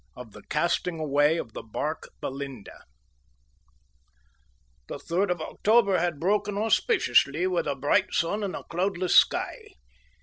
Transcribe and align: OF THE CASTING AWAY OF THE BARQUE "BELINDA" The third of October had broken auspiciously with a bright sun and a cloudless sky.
OF 0.15 0.31
THE 0.31 0.41
CASTING 0.49 0.99
AWAY 0.99 1.37
OF 1.37 1.53
THE 1.53 1.61
BARQUE 1.61 2.09
"BELINDA" 2.23 2.85
The 4.87 4.97
third 4.97 5.29
of 5.29 5.41
October 5.41 5.99
had 5.99 6.19
broken 6.19 6.57
auspiciously 6.57 7.45
with 7.45 7.67
a 7.67 7.75
bright 7.75 8.11
sun 8.11 8.41
and 8.43 8.55
a 8.55 8.63
cloudless 8.63 9.13
sky. 9.13 9.59